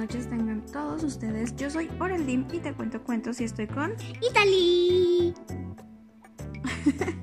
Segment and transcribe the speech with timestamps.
[0.00, 1.54] noches tengan todos ustedes.
[1.56, 3.92] Yo soy Oreldim y te cuento cuentos y estoy con
[4.28, 5.34] Italy.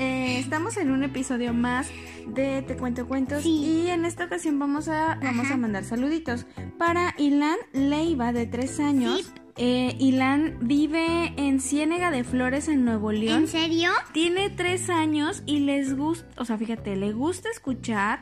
[0.00, 1.88] Eh, estamos en un episodio más
[2.28, 3.82] de Te cuento cuentos Sí.
[3.84, 6.46] y en esta ocasión vamos a vamos a mandar saluditos
[6.78, 9.22] para Ilan Leiva de tres años.
[9.22, 9.32] Sí.
[9.56, 13.40] Eh, Ilan vive en Ciénega de Flores en Nuevo León.
[13.42, 13.90] ¿En serio?
[14.12, 18.20] Tiene tres años y les gusta, o sea, fíjate, le gusta escuchar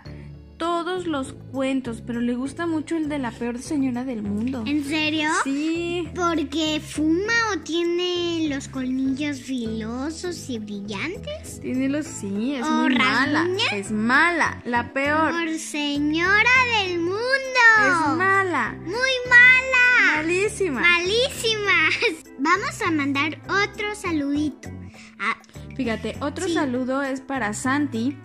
[0.56, 4.62] todos los cuentos, pero le gusta mucho el de la peor señora del mundo.
[4.66, 5.28] ¿En serio?
[5.44, 11.60] Sí, ¿Porque fuma o tiene los colmillos filosos y brillantes?
[11.60, 16.50] tiene los sí, es ¿O muy mala, es mala, la peor, Por señora
[16.82, 17.16] del mundo.
[17.80, 20.16] es mala, Muy mala.
[20.16, 20.80] malísima.
[20.80, 21.94] Malísimas.
[22.38, 24.68] Vamos a mandar otro saludito.
[25.18, 25.36] Ah,
[25.76, 26.54] Fíjate, otro Sí.
[26.54, 28.16] saludo es para Santi,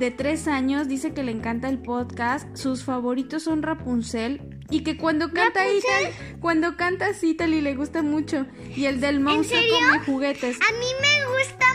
[0.00, 4.96] de tres años, dice que le encanta el podcast, sus favoritos son Rapunzel y que
[4.96, 10.56] cuando canta Italy, cuando canta Italy le gusta mucho y el del monstruo come juguetes.
[10.56, 11.66] a mí me gusta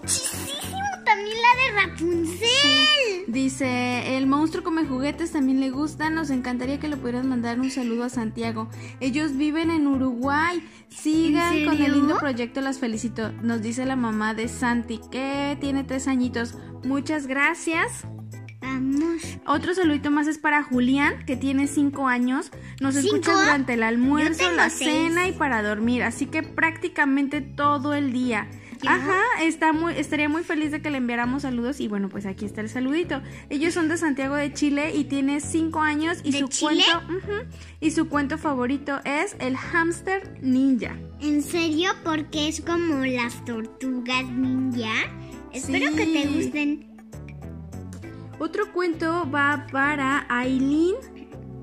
[0.00, 3.24] muchísimo también la de Rapunzel.
[3.26, 7.70] Dice, el monstruo come juguetes también le gusta, nos encantaría que le pudieras mandar un
[7.70, 8.70] saludo a Santiago.
[9.00, 13.32] Ellos viven en Uruguay, sigan ¿En con el lindo proyecto, las felicito.
[13.42, 16.54] Nos dice la mamá de Santi, que tiene tres añitos.
[16.84, 18.06] Muchas gracias.
[18.60, 19.22] Vamos.
[19.46, 22.50] Otro saludito más es para Julián, que tiene cinco años.
[22.80, 23.16] Nos ¿Cinco?
[23.16, 24.90] escucha durante el almuerzo, la seis.
[24.90, 28.48] cena y para dormir, así que prácticamente todo el día.
[28.88, 32.44] Ajá, está muy, estaría muy feliz de que le enviáramos saludos y bueno, pues aquí
[32.44, 33.20] está el saludito.
[33.50, 36.82] Ellos son de Santiago de Chile y tiene cinco años y ¿De su Chile?
[36.92, 37.46] cuento
[37.80, 40.96] y su cuento favorito es el hámster ninja.
[41.20, 41.90] ¿En serio?
[42.04, 44.92] Porque es como las tortugas ninja.
[45.52, 45.96] Espero Sí.
[45.96, 46.86] que te gusten.
[48.40, 50.96] Otro cuento va para Aileen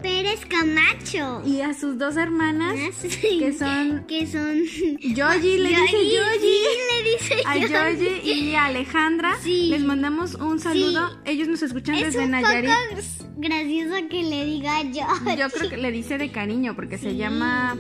[0.01, 1.41] Pérez Camacho.
[1.45, 2.75] y a sus dos hermanas
[3.11, 4.57] que son que son
[4.99, 6.39] Yoyi, le dice Yoyi.
[6.39, 7.57] sí, le dice a.
[7.57, 9.35] Yoyi y a Alejandra.
[9.41, 9.67] Sí.
[9.69, 11.09] Les mandamos un saludo.
[11.09, 11.15] Sí.
[11.25, 12.69] Ellos nos escuchan Es desde un Nayarit.
[12.71, 13.01] poco
[13.37, 15.03] gracioso que le diga yo.
[15.37, 17.77] Yo creo que le dice de cariño porque se llama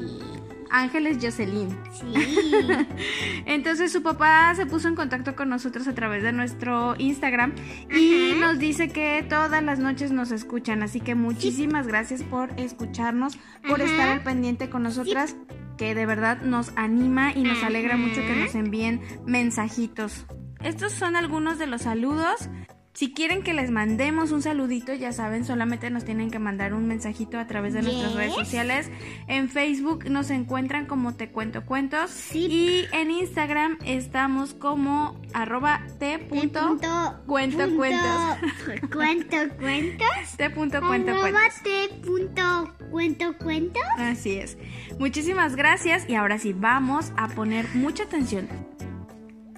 [0.71, 1.69] Ángeles Jocelyn.
[1.93, 2.13] Sí.
[3.45, 7.53] Entonces su papá se puso en contacto con nosotros a través de nuestro Instagram
[7.89, 8.39] y Ajá.
[8.39, 10.83] nos dice que todas las noches nos escuchan.
[10.83, 13.37] Así que muchísimas gracias por escucharnos,
[13.67, 13.91] por Ajá.
[13.91, 15.35] estar al pendiente con nosotras,
[15.77, 17.67] que de verdad nos anima y nos Ajá.
[17.67, 20.25] alegra mucho que nos envíen mensajitos.
[20.63, 22.49] Estos son algunos de los saludos.
[22.93, 26.87] Si quieren que les mandemos un saludito, ya saben, solamente nos tienen que mandar un
[26.89, 28.91] mensajito a través de nuestras redes sociales.
[29.27, 32.11] En Facebook nos encuentran como Te Cuento Cuentos.
[32.11, 32.47] Sí.
[32.47, 38.89] Y en Instagram estamos como arroba te punto Punto- cuento punto- cuentos.
[38.91, 40.07] Cuento cuentos.
[40.37, 41.53] te punto cuento cuentos.
[41.63, 43.83] te punto cuento cuentos.
[43.97, 44.57] Así es.
[44.99, 48.49] Muchísimas gracias y ahora sí, vamos a poner mucha atención.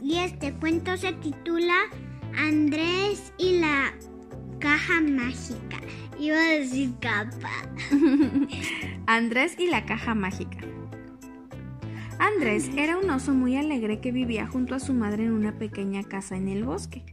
[0.03, 1.73] Y este cuento se titula
[2.37, 3.93] Andrés y la
[4.59, 5.79] caja mágica.
[6.19, 7.51] Iba a decir capa.
[9.05, 10.57] Andrés y la caja mágica.
[12.19, 16.03] Andrés era un oso muy alegre que vivía junto a su madre en una pequeña
[16.03, 17.03] casa en el bosque.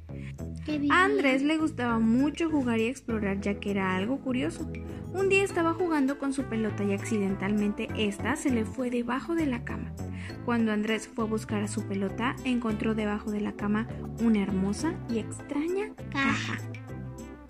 [0.91, 4.71] A Andrés le gustaba mucho jugar y explorar ya que era algo curioso.
[5.13, 9.47] Un día estaba jugando con su pelota y accidentalmente esta se le fue debajo de
[9.47, 9.93] la cama.
[10.45, 13.89] Cuando Andrés fue a buscar a su pelota, encontró debajo de la cama
[14.21, 16.59] una hermosa y extraña caja.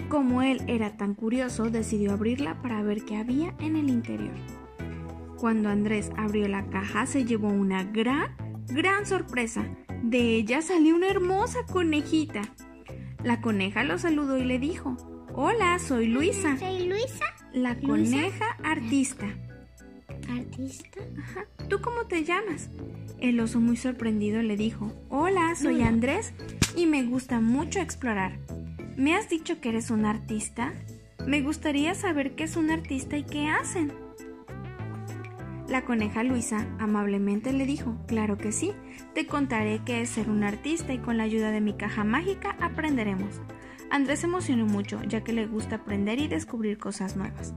[0.09, 4.35] Como él era tan curioso, decidió abrirla para ver qué había en el interior.
[5.37, 8.37] Cuando Andrés abrió la caja, se llevó una gran,
[8.67, 9.65] gran sorpresa.
[10.03, 12.43] De ella salió una hermosa conejita.
[13.25, 14.97] La coneja lo saludó y le dijo,
[15.35, 17.87] Hola, soy Luisa, Soy Luisa, la ¿Luisa?
[17.87, 19.27] coneja artista.
[20.29, 21.01] artista.
[21.19, 22.71] Ajá, ¿tú cómo te llamas?
[23.21, 25.89] El oso muy sorprendido le dijo, Hola, soy Luna.
[25.89, 26.33] Andrés
[26.77, 28.39] y me gusta mucho explorar.
[28.97, 30.73] ¿Me has dicho que eres un artista?
[31.27, 33.93] Me gustaría saber qué es un artista y qué hacen.
[35.71, 38.73] La coneja Luisa amablemente le dijo, Claro que sí,
[39.15, 42.57] te contaré qué es ser un artista y con la ayuda de mi caja mágica
[42.61, 43.41] aprenderemos.
[43.89, 47.55] Andrés se emocionó mucho, ya que le gusta aprender y descubrir cosas nuevas.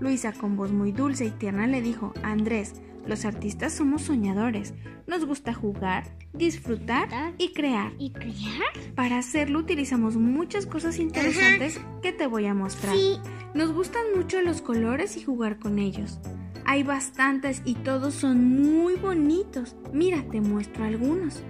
[0.00, 2.74] Luisa, con voz muy dulce y tierna, le dijo, Andrés,
[3.06, 4.74] los artistas somos soñadores.
[5.06, 7.08] Nos gusta jugar, disfrutar
[7.38, 7.92] y crear.
[7.96, 8.72] ¿Y crear?
[8.96, 12.96] Para hacerlo utilizamos muchas cosas interesantes que te voy a mostrar.
[12.96, 13.18] Sí.
[13.54, 16.18] Nos gustan mucho los colores y jugar con ellos.
[16.68, 19.76] Hay bastantes y todos son muy bonitos.
[19.92, 21.42] Mira, te muestro algunos.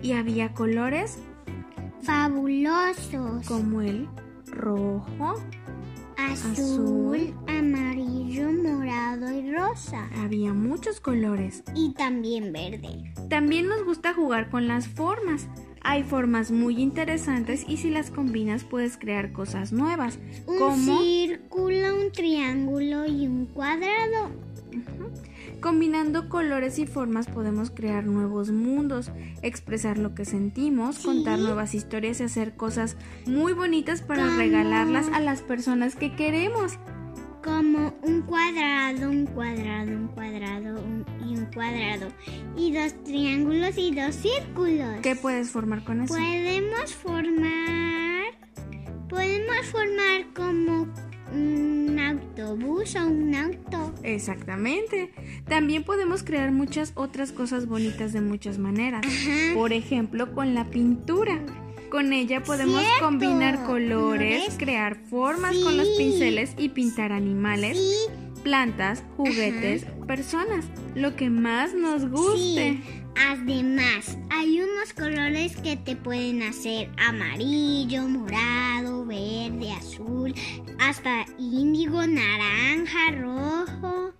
[0.00, 1.18] Y había colores
[2.02, 3.44] Fabulosos.
[3.48, 4.08] como el
[4.46, 5.34] rojo,
[6.16, 10.08] azul, azul, amarillo, amarillo, morado y rosa.
[10.22, 11.64] Había muchos colores.
[11.74, 13.12] Y también verde.
[13.28, 15.48] También nos gusta jugar con las formas.
[15.82, 20.18] Hay formas muy interesantes y si las combinas puedes crear cosas nuevas.
[20.46, 24.30] Un como círculo, un triángulo y un cuadrado.
[25.60, 29.10] Combinando colores y formas podemos crear nuevos mundos,
[29.42, 31.04] expresar lo que sentimos, Sí.
[31.06, 32.96] contar nuevas historias y hacer cosas
[33.26, 36.78] muy bonitas para Como- regalarlas a las personas que queremos.
[37.42, 42.08] Como un cuadrado, un cuadrado, un cuadrado un- y un cuadrado.
[42.56, 45.00] Y dos triángulos y dos círculos.
[45.02, 46.14] ¿Qué puedes formar con eso?
[46.14, 48.24] Podemos formar.
[49.08, 50.88] Podemos formar como
[51.32, 53.94] un autobús o un auto.
[54.02, 55.12] Exactamente.
[55.46, 59.02] También podemos crear muchas otras cosas bonitas de muchas maneras.
[59.06, 59.54] Ajá.
[59.54, 61.40] Por ejemplo, con la pintura.
[61.90, 63.04] Con ella podemos Cierto.
[63.04, 64.54] combinar colores, ¿Colores?
[64.58, 71.74] crear formas con los pinceles y pintar animales, Sí, plantas, juguetes, personas, lo que más
[71.74, 72.80] nos guste.
[72.82, 73.02] sí.
[73.30, 80.32] Además, hay unos colores que te pueden hacer amarillo, morado, verde, azul,
[80.78, 84.12] hasta índigo, naranja, rojo,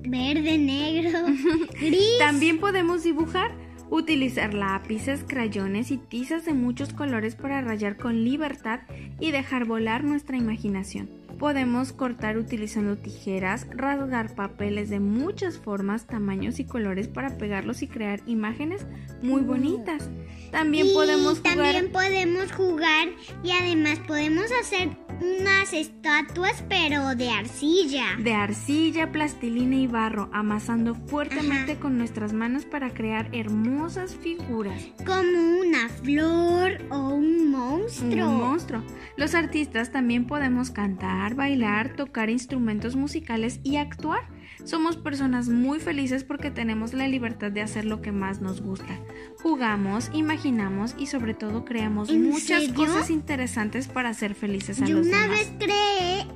[0.00, 1.20] verde, negro,
[1.80, 2.18] gris.
[2.18, 3.52] También podemos dibujar,
[3.90, 8.80] utilizar lápices, crayones y tizas de muchos colores para rayar con libertad
[9.18, 11.10] y dejar volar nuestra imaginación.
[11.38, 17.88] Podemos cortar utilizando tijeras, rasgar papeles de muchas formas, tamaños y colores para pegarlos y
[17.88, 18.86] crear imágenes
[19.22, 20.10] muy bonitas.
[20.50, 23.08] También Y podemos jugar También podemos jugar
[23.42, 28.16] y además podemos hacer unas estatuas pero de arcilla.
[28.18, 34.88] de arcilla, plastilina y barro, amasando fuertemente con nuestras manos para crear hermosas figuras.
[35.06, 38.26] Como una flor o un Un monstruo.
[38.30, 38.82] monstruo.
[39.16, 44.20] Los artistas también podemos cantar, bailar, tocar instrumentos musicales y actuar.
[44.64, 48.98] Somos personas muy felices porque tenemos la libertad de hacer lo que más nos gusta.
[49.42, 52.74] Jugamos, imaginamos y sobre todo creamos ¿En muchas serio?
[52.74, 55.38] cosas interesantes para ser felices a Yo los una demás.
[55.38, 56.26] vez creé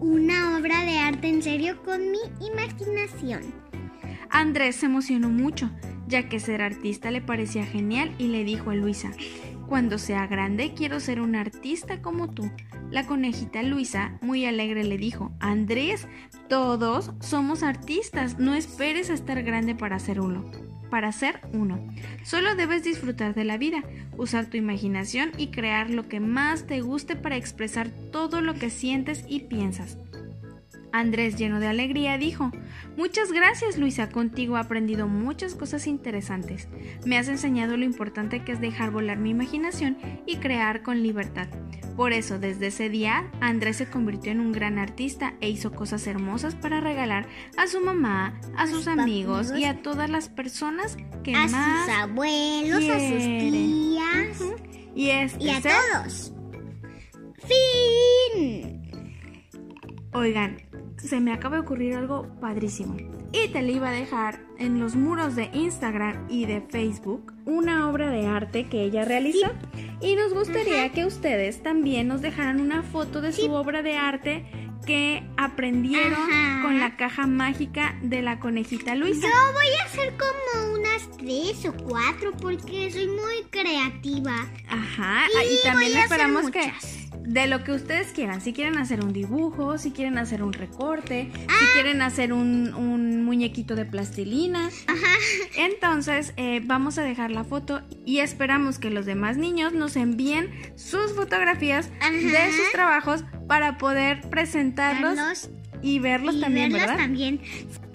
[0.00, 3.42] una obra de arte en serio con mi imaginación.
[4.30, 5.70] Andrés se emocionó mucho,
[6.08, 9.12] ya que ser artista le parecía genial y le dijo a Luisa,
[9.68, 12.50] cuando sea grande quiero ser un artista como tú.
[12.94, 16.06] La conejita Luisa, muy alegre, le dijo, Andrés,
[16.48, 20.48] todos somos artistas, no esperes a estar grande para ser uno.
[20.90, 21.84] Para ser uno.
[22.22, 23.82] Solo debes disfrutar de la vida,
[24.16, 28.70] usar tu imaginación y crear lo que más te guste para expresar todo lo que
[28.70, 29.98] sientes y piensas.
[30.96, 32.52] Andrés, lleno de alegría, dijo,
[32.96, 36.68] Muchas gracias Luisa, contigo he aprendido muchas cosas interesantes.
[37.04, 41.48] Me has enseñado lo importante que es dejar volar mi imaginación y crear con libertad.
[41.96, 46.06] Por eso, desde ese día, Andrés se convirtió en un gran artista e hizo cosas
[46.06, 47.26] hermosas para regalar
[47.56, 51.94] a su mamá, a sus amigos y a todas las personas que A más sus
[51.96, 54.40] abuelos, a sus tías
[54.94, 56.32] y este y a ser- todos.
[57.46, 58.80] Fin.
[60.12, 60.56] Oigan,
[60.98, 62.96] se me acaba de ocurrir algo padrísimo.
[63.32, 67.90] Y te le iba a dejar en los muros de Instagram y de Facebook una
[67.90, 69.52] obra de arte que ella realizó.
[70.00, 74.44] Y nos gustaría que ustedes también nos dejaran una foto de su obra de arte
[74.86, 76.62] que aprendieron Ajá.
[76.62, 79.26] con la caja mágica de la conejita Luisa.
[79.26, 84.34] Yo voy a hacer como unas tres o cuatro porque soy muy creativa.
[84.68, 86.72] Ajá, Y y, también esperamos que.
[87.26, 91.30] De lo que ustedes quieran, si quieren hacer un dibujo, si quieren hacer un recorte,
[91.34, 91.70] si Ah.
[91.72, 95.06] quieren hacer un, un muñequito de plastilina, Ajá.
[95.56, 100.50] Entonces eh, vamos a dejar la foto y esperamos que los demás niños nos envíen
[100.76, 102.10] sus fotografías Ajá.
[102.12, 105.48] de sus trabajos para poder presentarlos
[105.82, 107.02] y verlos y también, verlos ¿verdad?
[107.02, 107.40] también.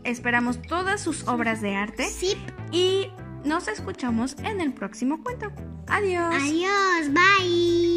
[0.03, 2.36] Esperamos todas sus obras de arte Sí.
[2.71, 3.07] y
[3.45, 5.51] nos escuchamos en el próximo cuento.
[5.88, 6.33] Adiós.
[6.36, 7.13] Adiós.
[7.13, 7.88] Bye.